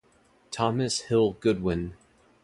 [0.49, 1.93] Thomas Hill Goodwin.